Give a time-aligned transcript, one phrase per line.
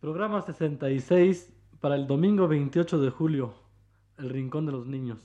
[0.00, 3.52] Programa 66 para el domingo 28 de julio,
[4.16, 5.18] El Rincón de los Niños.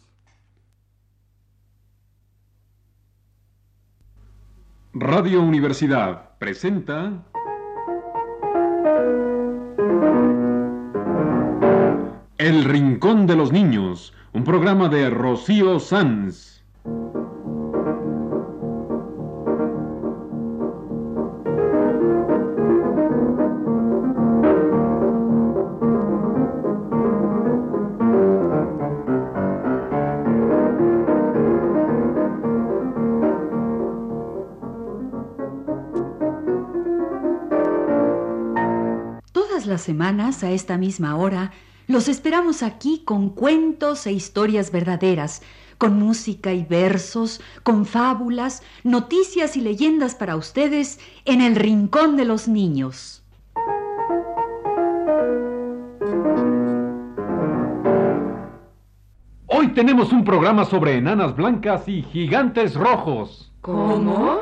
[4.93, 7.23] Radio Universidad presenta
[12.37, 16.64] El Rincón de los Niños, un programa de Rocío Sanz.
[39.85, 41.51] Semanas, a esta misma hora,
[41.87, 45.43] los esperamos aquí con cuentos e historias verdaderas,
[45.77, 52.25] con música y versos, con fábulas, noticias y leyendas para ustedes en el Rincón de
[52.25, 53.23] los Niños.
[59.47, 63.53] Hoy tenemos un programa sobre enanas blancas y gigantes rojos.
[63.61, 64.39] ¿Cómo?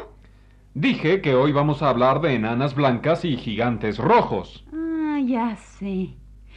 [0.76, 4.66] Dije que hoy vamos a hablar de enanas blancas y gigantes rojos.
[4.74, 4.93] Ah,
[5.28, 6.10] ya sé.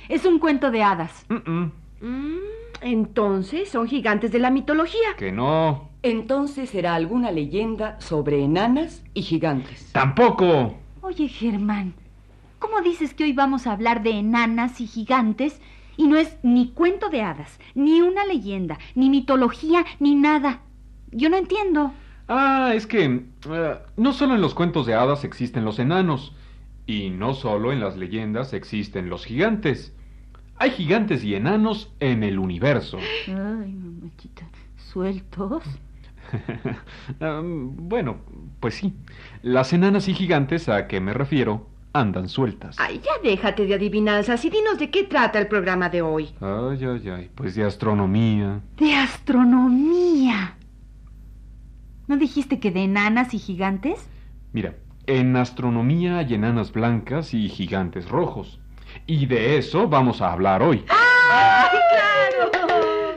[0.09, 1.25] Es un cuento de hadas.
[1.29, 2.37] Mm, mm, Mm,
[2.83, 5.15] entonces son gigantes de la mitología.
[5.17, 5.89] que no.
[6.03, 9.91] Entonces será alguna leyenda sobre enanas y gigantes.
[9.93, 10.75] Tampoco.
[11.01, 11.95] Oye, Germán,
[12.59, 15.61] ¿cómo dices que hoy vamos a hablar de enanas y gigantes
[15.97, 20.61] y no es ni cuento de hadas, ni una leyenda, ni mitología, ni nada?
[21.11, 21.93] Yo no entiendo.
[22.29, 26.35] Ah, es que eh, no solo en los cuentos de hadas existen los enanos,
[26.87, 29.93] y no solo en las leyendas existen los gigantes.
[30.59, 32.99] Hay gigantes y enanos en el universo.
[33.27, 35.65] Ay, mamachita, ¿sueltos?
[37.21, 38.17] Ah, bueno,
[38.59, 38.95] pues sí.
[39.43, 42.77] Las enanas y gigantes a que me refiero andan sueltas.
[42.81, 46.31] Ay, ya déjate de adivinanzas y dinos de qué trata el programa de hoy.
[46.41, 48.61] Ay, ay, ay, pues de astronomía.
[48.77, 50.57] De astronomía.
[52.09, 54.05] ¿No dijiste que de enanas y gigantes?
[54.53, 54.75] Mira,
[55.07, 58.59] en astronomía hay enanas blancas y gigantes rojos.
[59.07, 60.85] Y de eso vamos a hablar hoy.
[60.89, 62.51] ¡Ay, claro!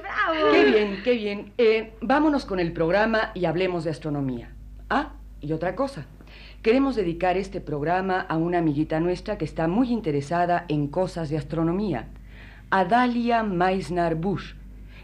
[0.01, 0.51] ¡Bravo!
[0.51, 1.53] Qué bien, qué bien.
[1.57, 4.53] Eh, vámonos con el programa y hablemos de astronomía.
[4.89, 6.05] Ah, y otra cosa.
[6.61, 11.38] Queremos dedicar este programa a una amiguita nuestra que está muy interesada en cosas de
[11.38, 12.09] astronomía,
[12.69, 14.53] a Dalia Meisner Bush,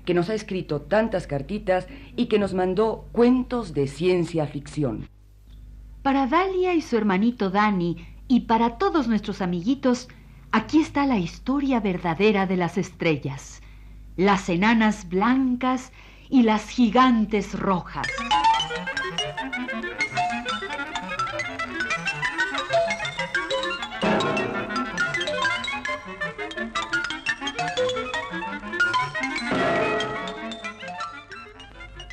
[0.04, 5.08] que nos ha escrito tantas cartitas y que nos mandó cuentos de ciencia ficción.
[6.06, 10.08] Para Dalia y su hermanito Dani y para todos nuestros amiguitos,
[10.52, 13.64] aquí está la historia verdadera de las estrellas,
[14.16, 15.92] las enanas blancas
[16.30, 18.06] y las gigantes rojas.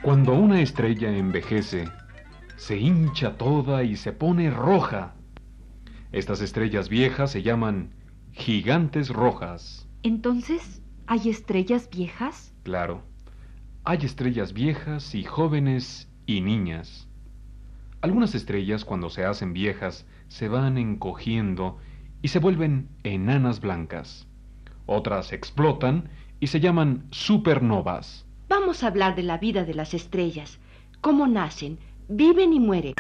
[0.03, 1.91] Cuando una estrella envejece,
[2.63, 5.15] se hincha toda y se pone roja.
[6.13, 7.93] Estas estrellas viejas se llaman
[8.31, 9.89] gigantes rojas.
[10.05, 12.55] Entonces, ¿hay estrellas viejas?
[12.63, 13.03] Claro,
[13.83, 17.09] hay estrellas viejas y jóvenes y niñas.
[18.01, 21.79] Algunas estrellas cuando se hacen viejas se van encogiendo
[22.23, 24.29] y se vuelven enanas blancas.
[24.87, 28.25] Otras explotan y se llaman supernovas.
[28.49, 30.61] Vamos a hablar de la vida de las estrellas,
[31.01, 31.79] cómo nacen,
[32.15, 32.95] viven y mueren.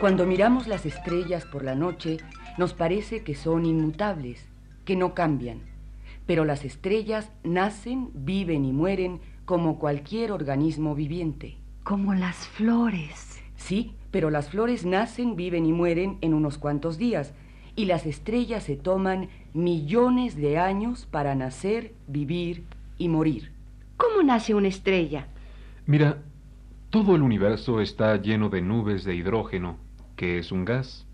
[0.00, 2.18] Cuando miramos las estrellas por la noche,
[2.58, 4.46] nos parece que son inmutables,
[4.84, 5.62] que no cambian.
[6.26, 11.56] Pero las estrellas nacen, viven y mueren como cualquier organismo viviente.
[11.82, 13.40] Como las flores.
[13.66, 17.34] Sí, pero las flores nacen, viven y mueren en unos cuantos días,
[17.74, 22.62] y las estrellas se toman millones de años para nacer, vivir
[22.96, 23.50] y morir.
[23.96, 25.26] ¿Cómo nace una estrella?
[25.84, 26.22] Mira,
[26.90, 29.78] todo el universo está lleno de nubes de hidrógeno,
[30.14, 31.04] que es un gas.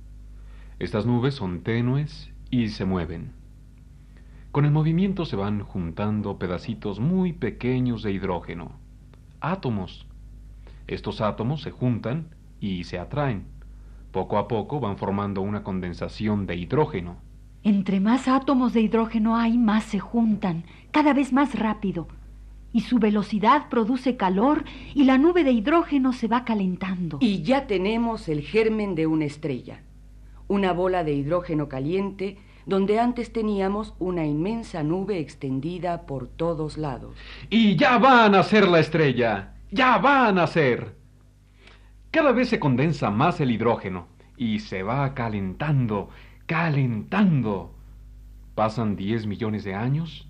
[0.78, 3.32] Estas nubes son tenues y se mueven.
[4.50, 8.72] Con el movimiento se van juntando pedacitos muy pequeños de hidrógeno,
[9.40, 10.06] átomos.
[10.86, 12.26] Estos átomos se juntan
[12.62, 13.44] y se atraen.
[14.12, 17.16] Poco a poco van formando una condensación de hidrógeno.
[17.64, 22.06] Entre más átomos de hidrógeno hay, más se juntan, cada vez más rápido.
[22.72, 24.64] Y su velocidad produce calor
[24.94, 27.18] y la nube de hidrógeno se va calentando.
[27.20, 29.80] Y ya tenemos el germen de una estrella.
[30.48, 37.16] Una bola de hidrógeno caliente donde antes teníamos una inmensa nube extendida por todos lados.
[37.50, 41.01] Y ya va a nacer la estrella, ya va a nacer.
[42.12, 44.06] Cada vez se condensa más el hidrógeno
[44.36, 46.10] y se va calentando,
[46.44, 47.74] calentando.
[48.54, 50.28] Pasan 10 millones de años.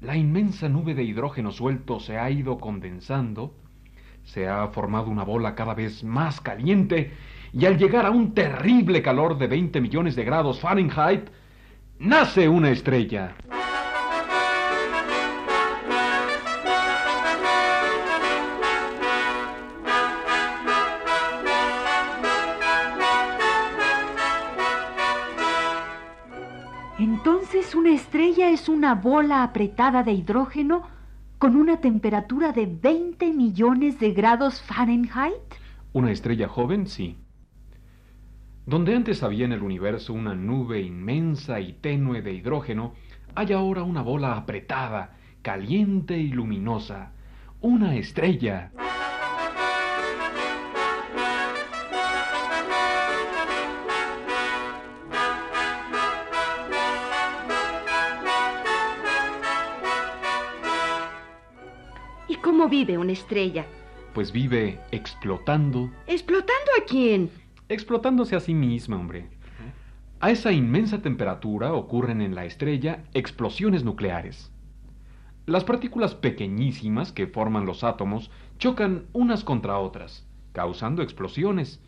[0.00, 3.54] La inmensa nube de hidrógeno suelto se ha ido condensando.
[4.24, 7.12] Se ha formado una bola cada vez más caliente
[7.52, 11.28] y al llegar a un terrible calor de 20 millones de grados Fahrenheit,
[11.98, 13.34] nace una estrella.
[28.52, 30.82] Es una bola apretada de hidrógeno
[31.38, 35.54] con una temperatura de 20 millones de grados Fahrenheit.
[35.92, 37.16] Una estrella joven, sí.
[38.66, 42.94] Donde antes había en el universo una nube inmensa y tenue de hidrógeno,
[43.36, 47.12] hay ahora una bola apretada, caliente y luminosa,
[47.60, 48.72] una estrella.
[62.60, 63.64] Cómo vive una estrella?
[64.12, 67.30] Pues vive explotando, ¿Explotando a quién?
[67.70, 69.30] explotándose a sí misma, hombre.
[70.20, 74.52] A esa inmensa temperatura ocurren en la estrella explosiones nucleares.
[75.46, 81.80] Las partículas pequeñísimas que forman los átomos chocan unas contra otras, causando explosiones,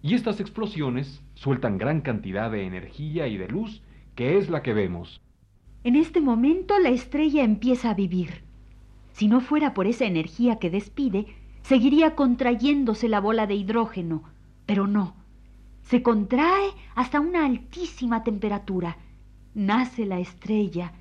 [0.00, 3.82] y estas explosiones sueltan gran cantidad de energía y de luz,
[4.14, 5.20] que es la que vemos.
[5.82, 8.48] En este momento la estrella empieza a vivir.
[9.12, 11.26] Si no fuera por esa energía que despide,
[11.62, 14.24] seguiría contrayéndose la bola de hidrógeno,
[14.66, 15.14] pero no.
[15.82, 18.98] Se contrae hasta una altísima temperatura.
[19.54, 20.92] Nace la estrella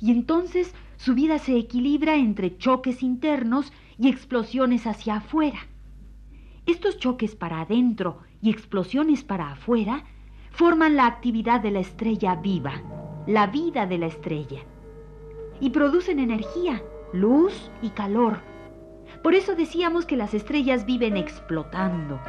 [0.00, 5.58] y entonces su vida se equilibra entre choques internos y explosiones hacia afuera.
[6.66, 10.04] Estos choques para adentro y explosiones para afuera
[10.50, 12.82] forman la actividad de la estrella viva,
[13.26, 14.62] la vida de la estrella,
[15.60, 16.82] y producen energía,
[17.12, 18.38] luz y calor.
[19.22, 22.20] Por eso decíamos que las estrellas viven explotando.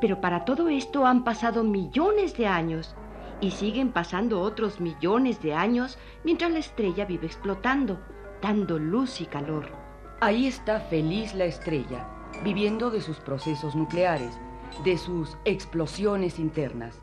[0.00, 2.94] Pero para todo esto han pasado millones de años
[3.40, 8.00] y siguen pasando otros millones de años mientras la estrella vive explotando,
[8.42, 9.66] dando luz y calor.
[10.20, 12.08] Ahí está feliz la estrella,
[12.44, 14.38] viviendo de sus procesos nucleares,
[14.84, 17.00] de sus explosiones internas.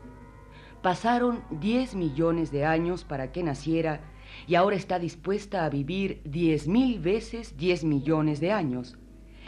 [0.82, 4.00] Pasaron 10 millones de años para que naciera
[4.46, 8.96] y ahora está dispuesta a vivir 10 mil veces 10 millones de años.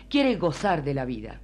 [0.09, 1.41] Quiere gozar de la vida.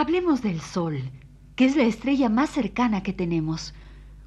[0.00, 1.02] Hablemos del Sol,
[1.56, 3.74] que es la estrella más cercana que tenemos,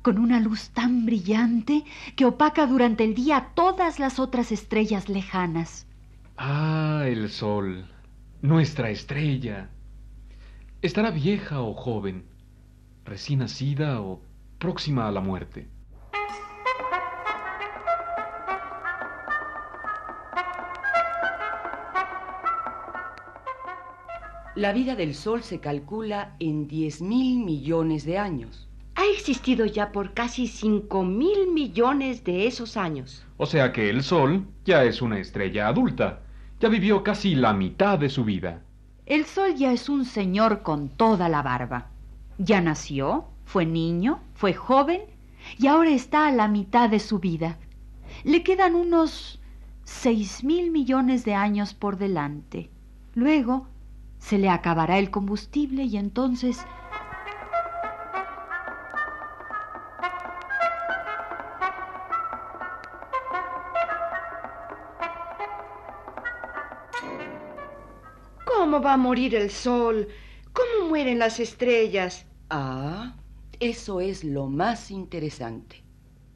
[0.04, 1.84] con una luz tan brillante
[2.16, 5.88] que opaca durante el día todas las otras estrellas lejanas.
[6.38, 7.88] Ah, el sol,
[8.44, 9.72] nuestra estrella.
[10.84, 12.24] Estará vieja o joven,
[13.04, 14.22] recién nacida o
[14.60, 15.70] próxima a la muerte.
[24.56, 28.68] La vida del Sol se calcula en 10 mil millones de años.
[28.94, 33.26] Ha existido ya por casi 5 mil millones de esos años.
[33.38, 36.22] O sea que el Sol ya es una estrella adulta.
[36.60, 38.62] Ya vivió casi la mitad de su vida.
[39.08, 41.88] El Sol ya es un señor con toda la barba.
[42.38, 45.02] Ya nació, fue niño, fue joven
[45.58, 47.58] y ahora está a la mitad de su vida.
[48.24, 49.42] Le quedan unos
[49.84, 52.70] seis mil millones de años por delante.
[53.16, 53.68] Luego
[54.24, 56.66] se le acabará el combustible y entonces...
[68.46, 70.08] ¿Cómo va a morir el sol?
[70.54, 72.26] ¿Cómo mueren las estrellas?
[72.50, 73.18] Ah,
[73.60, 75.84] eso es lo más interesante.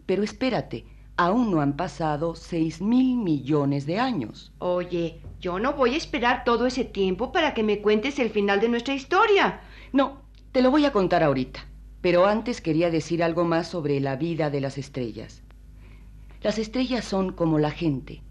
[0.06, 0.86] Pero espérate,
[1.18, 4.54] aún no han pasado 6 mil millones de años.
[4.60, 8.62] Oye, yo no voy a esperar todo ese tiempo para que me cuentes el final
[8.62, 9.62] de nuestra historia.
[9.92, 10.22] No,
[10.52, 11.66] te lo voy a contar ahorita.
[12.02, 15.42] Pero antes quería decir algo más sobre la vida de las estrellas.
[16.42, 18.22] Las estrellas son como la gente,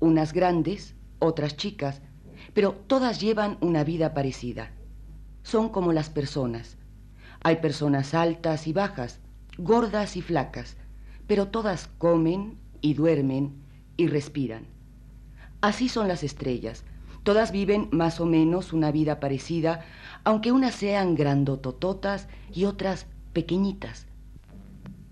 [0.00, 2.00] unas grandes, otras chicas,
[2.54, 4.72] pero todas llevan una vida parecida.
[5.42, 6.78] Son como las personas.
[7.42, 9.20] Hay personas altas y bajas,
[9.58, 10.76] gordas y flacas,
[11.30, 13.52] pero todas comen y duermen
[13.96, 14.66] y respiran.
[15.60, 16.82] Así son las estrellas.
[17.22, 19.84] Todas viven más o menos una vida parecida,
[20.24, 24.08] aunque unas sean grandotototas y otras pequeñitas.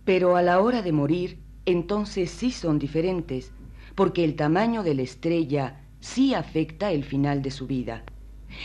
[0.04, 3.52] Pero a la hora de morir, entonces sí son diferentes,
[3.94, 8.02] porque el tamaño de la estrella sí afecta el final de su vida.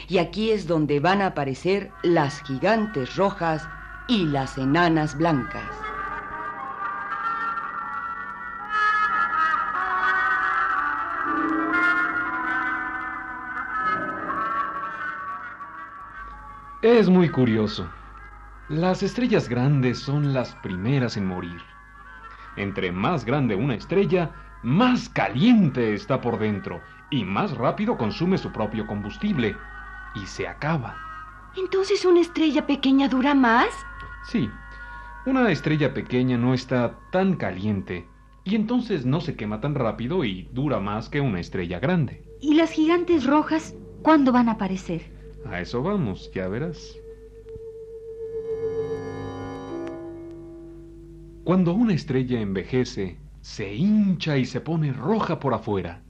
[0.08, 3.62] Y aquí es donde van a aparecer las gigantes rojas
[4.08, 5.83] y las enanas blancas.
[16.94, 17.90] Es muy curioso.
[18.70, 21.60] Las estrellas grandes son las primeras en morir.
[22.56, 24.30] Entre más grande una estrella,
[24.62, 29.58] más caliente está por dentro y más rápido consume su propio combustible
[30.14, 30.96] y se acaba.
[31.58, 33.70] ¿Entonces una estrella pequeña dura más?
[34.26, 34.48] Sí,
[35.26, 38.08] una estrella pequeña no está tan caliente
[38.44, 42.24] y entonces no se quema tan rápido y dura más que una estrella grande.
[42.40, 43.74] ¿Y las gigantes rojas
[44.04, 45.13] cuándo van a aparecer?
[45.46, 46.98] A eso vamos, ya verás.
[51.44, 56.02] Cuando una estrella envejece, se hincha y se pone roja por afuera.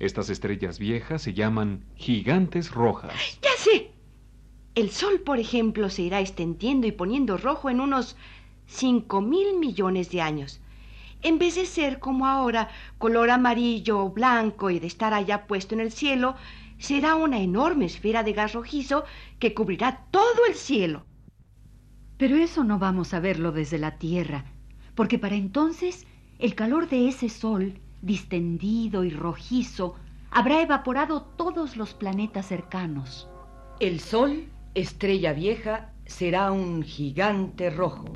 [0.00, 3.14] Estas estrellas viejas se llaman gigantes rojas.
[3.40, 3.92] Ya sé.
[4.74, 8.16] El Sol, por ejemplo, se irá extendiendo y poniendo rojo en unos
[8.66, 10.60] cinco mil millones de años.
[11.22, 15.74] En vez de ser como ahora, color amarillo o blanco y de estar allá puesto
[15.74, 16.34] en el cielo,
[16.78, 19.04] será una enorme esfera de gas rojizo
[19.38, 21.04] que cubrirá todo el cielo.
[22.16, 24.44] Pero eso no vamos a verlo desde la Tierra,
[24.94, 26.06] porque para entonces
[26.38, 29.96] el calor de ese sol, distendido y rojizo,
[30.30, 33.28] habrá evaporado todos los planetas cercanos.
[33.80, 38.12] El sol, estrella vieja, será un gigante rojo.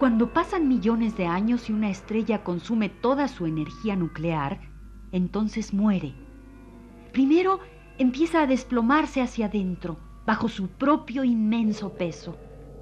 [0.00, 4.58] Cuando pasan millones de años y una estrella consume toda su energía nuclear,
[5.12, 6.14] entonces muere.
[7.12, 7.60] Primero
[7.98, 12.34] empieza a desplomarse hacia adentro, bajo su propio inmenso peso.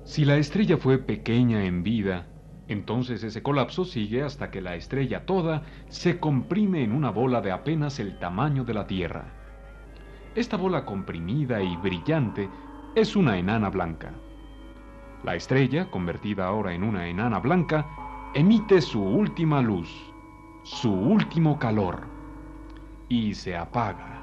[0.05, 2.29] Si la estrella fue pequeña en vida,
[2.69, 7.51] entonces ese colapso sigue hasta que la estrella toda se comprime en una bola de
[7.51, 9.33] apenas el tamaño de la Tierra.
[10.37, 12.49] Esta bola comprimida y brillante
[12.95, 14.15] es una enana blanca.
[15.25, 17.87] La estrella, convertida ahora en una enana blanca,
[18.35, 20.15] emite su última luz,
[20.63, 22.07] su último calor,
[23.09, 24.19] y se apaga.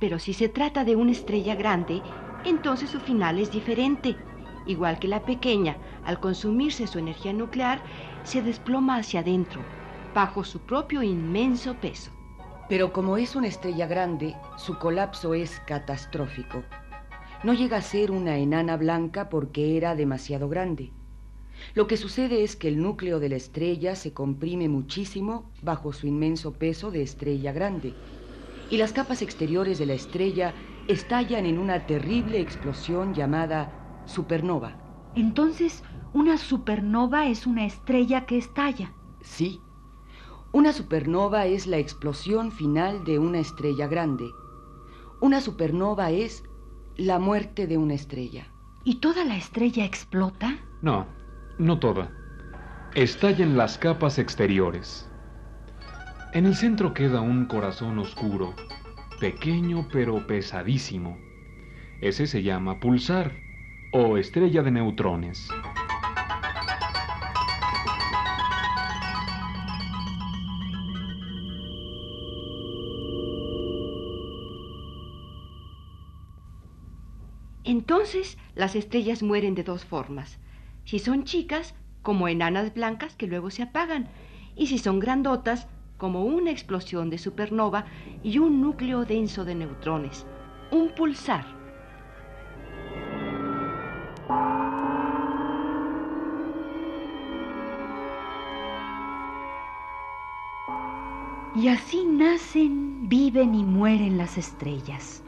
[0.00, 2.02] Pero si se trata de una estrella grande,
[2.44, 4.16] entonces su final es diferente.
[4.68, 7.82] Igual que la pequeña, al consumirse su energía nuclear,
[8.22, 9.62] se desploma hacia adentro,
[10.14, 12.10] bajo su propio inmenso peso.
[12.68, 16.62] Pero como es una estrella grande, su colapso es catastrófico.
[17.42, 20.90] No llega a ser una enana blanca porque era demasiado grande.
[21.74, 26.06] Lo que sucede es que el núcleo de la estrella se comprime muchísimo bajo su
[26.06, 27.94] inmenso peso de estrella grande,
[28.68, 30.52] y las capas exteriores de la estrella
[30.88, 34.76] estallan en una terrible explosión llamada supernova.
[35.14, 38.92] Entonces, una supernova es una estrella que estalla.
[39.20, 39.60] Sí.
[40.52, 44.24] Una supernova es la explosión final de una estrella grande.
[45.20, 46.44] Una supernova es
[46.96, 48.48] la muerte de una estrella.
[48.84, 50.58] ¿Y toda la estrella explota?
[50.80, 51.06] No,
[51.58, 52.10] no toda.
[52.94, 55.10] Estallan las capas exteriores.
[56.32, 58.54] En el centro queda un corazón oscuro,
[59.20, 61.18] pequeño pero pesadísimo.
[62.00, 63.47] Ese se llama pulsar
[63.92, 65.48] o estrella de neutrones.
[77.64, 80.38] Entonces las estrellas mueren de dos formas.
[80.84, 84.08] Si son chicas, como enanas blancas que luego se apagan,
[84.56, 85.68] y si son grandotas,
[85.98, 87.84] como una explosión de supernova
[88.22, 90.26] y un núcleo denso de neutrones,
[90.70, 91.57] un pulsar.
[101.60, 105.24] Y así nacen, viven y mueren las estrellas.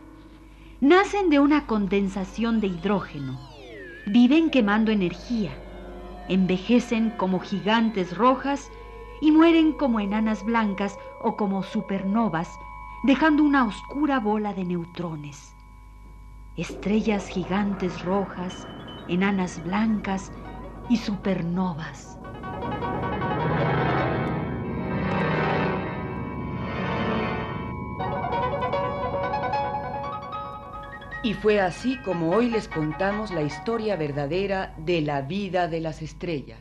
[0.80, 3.36] Nacen de una condensación de hidrógeno.
[4.06, 5.50] Viven quemando energía.
[6.28, 8.70] Envejecen como gigantes rojas
[9.20, 12.48] y mueren como enanas blancas o como supernovas,
[13.02, 15.52] dejando una oscura bola de neutrones.
[16.56, 18.68] Estrellas gigantes rojas,
[19.08, 20.30] enanas blancas
[20.88, 22.19] y supernovas.
[31.22, 36.00] Y fue así como hoy les contamos la historia verdadera de la vida de las
[36.00, 36.58] estrellas.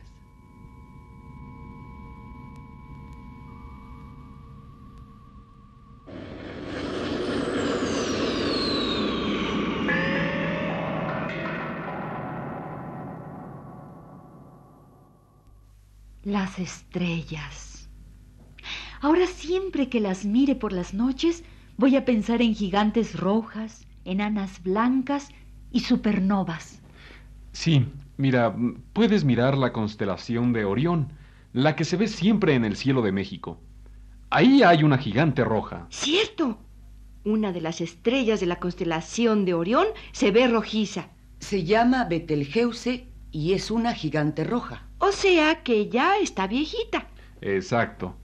[16.22, 17.88] Las estrellas.
[19.00, 21.44] Ahora siempre que las mire por las noches,
[21.78, 25.28] voy a pensar en gigantes rojas, enanas blancas
[25.70, 26.82] y supernovas.
[27.52, 27.86] Sí,
[28.16, 28.54] mira,
[28.92, 31.12] puedes mirar la constelación de Orión,
[31.52, 33.60] la que se ve siempre en el cielo de México.
[34.30, 35.86] Ahí hay una gigante roja.
[35.90, 36.58] Cierto.
[37.24, 41.08] Una de las estrellas de la constelación de Orión se ve rojiza.
[41.38, 44.86] Se llama Betelgeuse y es una gigante roja.
[44.98, 47.08] O sea que ya está viejita.
[47.40, 48.16] Exacto.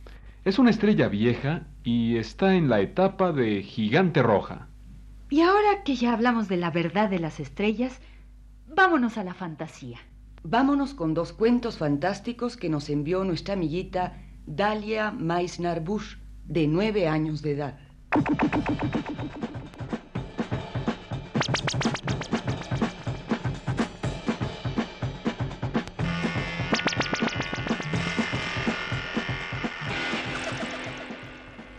[0.44, 4.68] Es una estrella vieja y está en la etapa de gigante roja.
[5.28, 8.00] Y ahora que ya hablamos de la verdad de las estrellas,
[8.68, 9.98] vámonos a la fantasía.
[10.44, 16.14] Vámonos con dos cuentos fantásticos que nos envió nuestra amiguita Dalia Meissner Bush,
[16.44, 17.78] de nueve años de edad.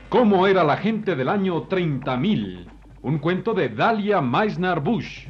[0.10, 2.77] ¿Cómo era la gente del año 30.000?
[3.08, 5.30] Un cuento de Dalia Meissner Bush.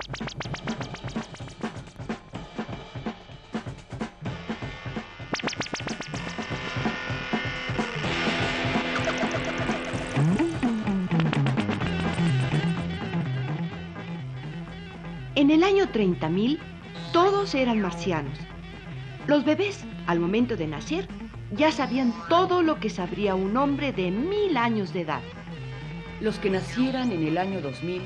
[15.36, 16.58] En el año 30.000,
[17.14, 18.40] todos eran marcianos.
[19.28, 21.08] Los bebés, al momento de nacer,
[21.52, 25.22] ya sabían todo lo que sabría un hombre de mil años de edad.
[26.20, 28.02] Los que nacieran en el año 2000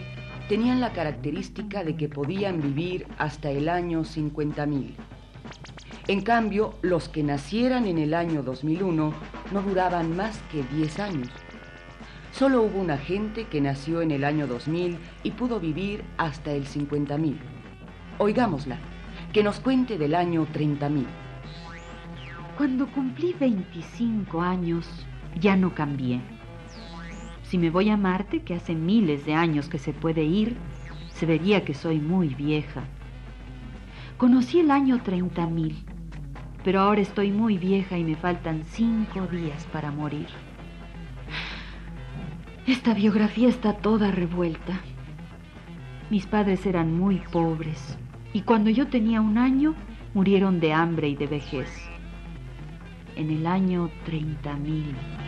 [0.50, 4.95] tenían la característica de que podían vivir hasta el año 50.000.
[6.10, 9.13] En cambio, los que nacieran en el año 2001
[9.54, 11.30] no duraban más que 10 años.
[12.34, 16.65] Solo hubo una gente que nació en el año 2000 y pudo vivir hasta el
[16.65, 17.38] 50.000.
[18.17, 18.78] Oigámosla,
[19.32, 21.06] que nos cuente del año 30.000.
[22.58, 24.86] Cuando cumplí 25 años,
[25.39, 26.40] ya no cambié.
[27.52, 30.56] Si me voy a Marte, que hace miles de años que se puede ir,
[31.10, 32.86] se vería que soy muy vieja.
[34.16, 35.76] Conocí el año 30.000,
[36.64, 40.28] pero ahora estoy muy vieja y me faltan cinco días para morir.
[42.68, 44.80] Esta biografía está toda revuelta.
[46.10, 47.98] Mis padres eran muy pobres
[48.32, 49.76] y cuando yo tenía un año
[50.14, 51.70] murieron de hambre y de vejez.
[53.18, 55.20] En el año 30.000.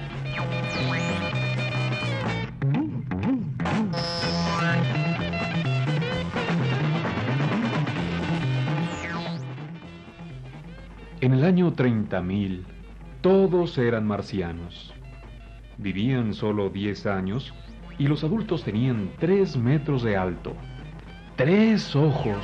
[11.44, 12.64] año 30.000,
[13.22, 14.94] todos eran marcianos.
[15.78, 17.54] Vivían solo 10 años
[17.98, 20.56] y los adultos tenían 3 metros de alto,
[21.36, 22.38] 3 ojos,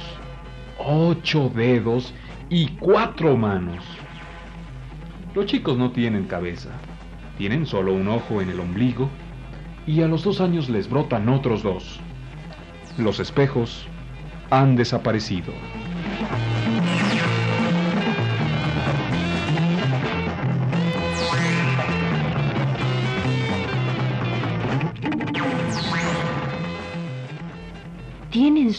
[0.77, 2.13] 8 dedos
[2.49, 3.83] y 4 manos.
[5.35, 6.71] Los chicos no tienen cabeza,
[7.37, 9.09] tienen solo un ojo en el ombligo
[9.85, 11.99] y a los dos años les brotan otros dos.
[12.97, 13.87] Los espejos
[14.49, 15.53] han desaparecido.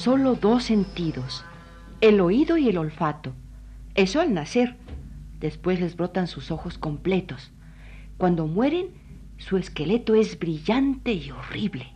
[0.00, 1.44] Solo dos sentidos,
[2.00, 3.34] el oído y el olfato.
[3.94, 4.76] Eso al nacer.
[5.38, 7.52] Después les brotan sus ojos completos.
[8.16, 8.86] Cuando mueren,
[9.36, 11.92] su esqueleto es brillante y horrible.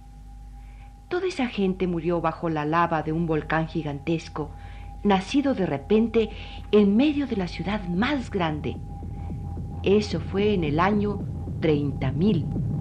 [1.09, 4.51] Toda esa gente murió bajo la lava de un volcán gigantesco,
[5.03, 6.29] nacido de repente
[6.73, 8.77] en medio de la ciudad más grande.
[9.83, 11.21] Eso fue en el año
[11.63, 12.74] 30.000.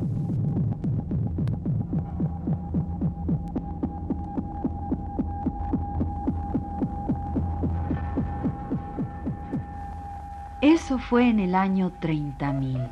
[10.63, 12.89] Eso fue en el año 30.000.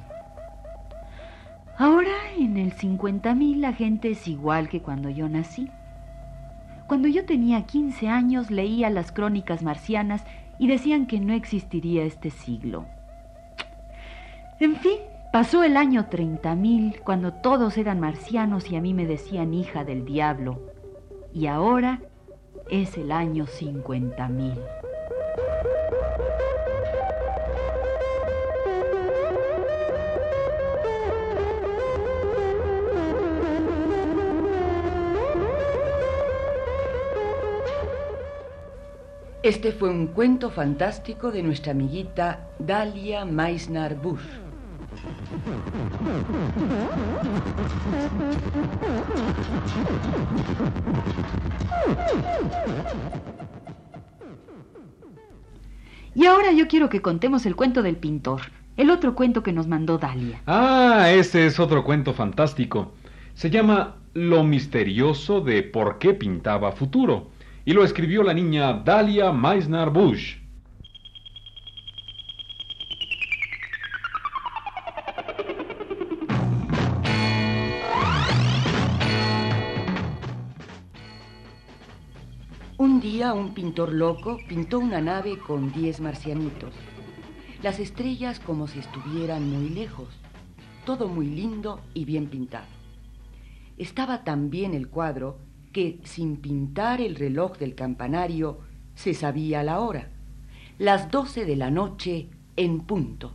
[1.78, 5.70] Ahora en el 50.000 la gente es igual que cuando yo nací.
[6.88, 10.26] Cuando yo tenía 15 años leía las crónicas marcianas
[10.60, 12.88] y decían que no existiría este siglo.
[14.60, 14.98] En fin,
[15.32, 20.04] pasó el año 30.000 cuando todos eran marcianos y a mí me decían hija del
[20.04, 20.60] diablo.
[21.34, 22.02] Y ahora
[22.70, 24.60] es el año 50.000.
[39.44, 44.22] Este fue un cuento fantástico de nuestra amiguita Dalia Meisner Bush.
[56.14, 58.42] Y ahora yo quiero que contemos el cuento del pintor,
[58.78, 60.44] el otro cuento que nos mandó Dalia.
[60.46, 62.92] Ah, ese es otro cuento fantástico.
[63.34, 67.31] Se llama Lo misterioso de por qué pintaba futuro
[67.66, 70.38] y lo escribió la niña Dalia Meisner Bush.
[82.78, 86.74] Un día un pintor loco pintó una nave con diez marcianitos.
[87.62, 90.08] Las estrellas como si estuvieran muy lejos.
[90.84, 92.66] Todo muy lindo y bien pintado.
[93.78, 95.38] Estaba tan bien el cuadro
[95.72, 98.60] que sin pintar el reloj del campanario
[98.96, 100.10] se sabía la hora,
[100.78, 103.34] las doce de la noche en punto.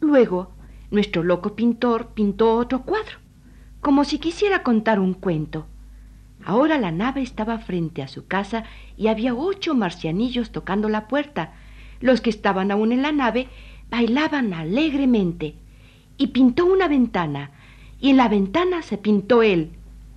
[0.00, 0.52] Luego,
[0.90, 3.18] nuestro loco pintor pintó otro cuadro,
[3.80, 5.66] como si quisiera contar un cuento.
[6.44, 8.64] Ahora la nave estaba frente a su casa
[8.96, 11.52] y había ocho marcianillos tocando la puerta.
[12.00, 13.48] Los que estaban aún en la nave
[13.90, 15.56] bailaban alegremente.
[16.16, 17.50] Y pintó una ventana,
[18.00, 19.70] y en la ventana se pintó él,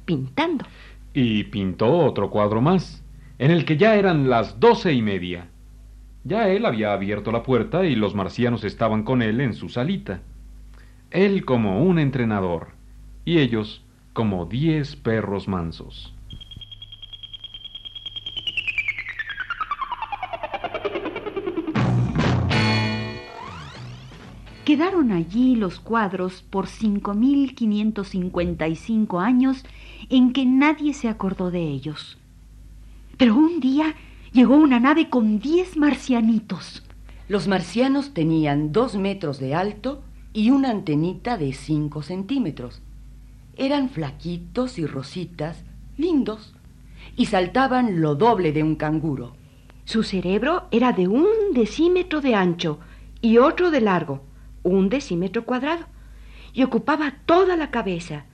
[0.06, 0.66] pintando.
[1.14, 3.04] Y pintó otro cuadro más,
[3.38, 5.48] en el que ya eran las doce y media.
[6.24, 10.22] Ya él había abierto la puerta y los marcianos estaban con él en su salita.
[11.10, 12.70] Él como un entrenador
[13.26, 16.14] y ellos como diez perros mansos.
[24.72, 29.66] Quedaron allí los cuadros por 5.555 años
[30.10, 32.18] en que nadie se acordó de ellos.
[33.18, 33.96] Pero un día
[34.32, 36.84] llegó una nave con 10 marcianitos.
[37.28, 42.82] Los marcianos tenían dos metros de alto y una antenita de cinco centímetros.
[43.58, 45.66] Eran flaquitos y rositas,
[45.98, 46.54] lindos,
[47.18, 49.36] y saltaban lo doble de un canguro.
[49.84, 52.80] Su cerebro era de un decímetro de ancho
[53.22, 54.31] y otro de largo
[54.64, 55.86] un decímetro cuadrado,
[56.54, 58.26] y ocupaba toda la cabeza.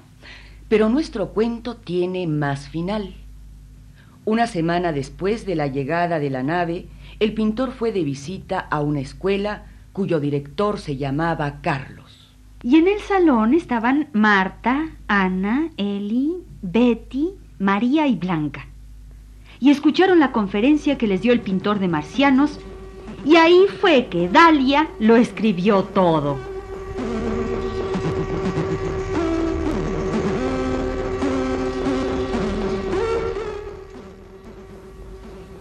[0.69, 3.15] pero nuestro cuento tiene más final.
[4.25, 6.87] Una semana después de la llegada de la nave,
[7.19, 12.35] el pintor fue de visita a una escuela cuyo director se llamaba Carlos.
[12.63, 18.67] Y en el salón estaban Marta, Ana, Eli, Betty, María y Blanca.
[19.61, 22.59] Y escucharon la conferencia que les dio el pintor de marcianos,
[23.25, 26.39] y ahí fue que Dalia lo escribió todo.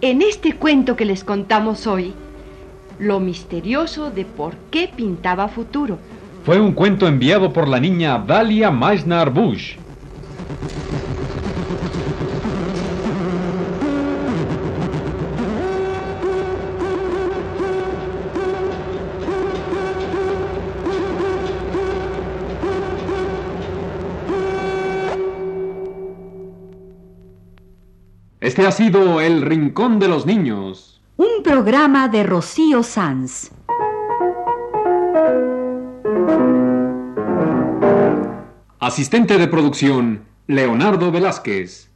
[0.00, 2.14] En este cuento que les contamos hoy,
[2.98, 5.98] lo misterioso de por qué pintaba futuro.
[6.44, 9.76] Fue un cuento enviado por la niña Dalia Meisner Bush.
[28.40, 33.52] Este ha sido El Rincón de los Niños un programa de Rocío Sanz.
[38.80, 41.93] Asistente de producción, Leonardo Velázquez.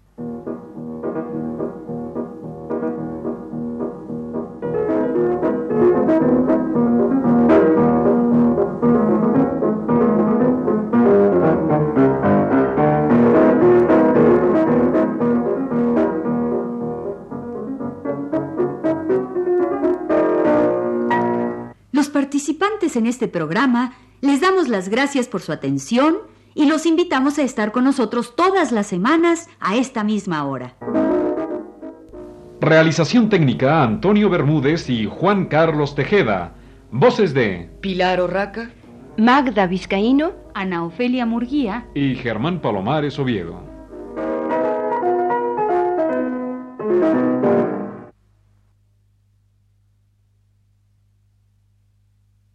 [22.98, 26.18] En este programa les damos las gracias por su atención
[26.54, 30.74] y los invitamos a estar con nosotros todas las semanas a esta misma hora.
[32.60, 36.54] Realización técnica Antonio Bermúdez y Juan Carlos Tejeda.
[36.90, 38.70] Voces de Pilar Orraca.
[39.16, 40.32] Magda Vizcaíno.
[40.54, 41.86] Ana Ofelia Murguía.
[41.94, 43.62] y Germán Palomares Oviedo.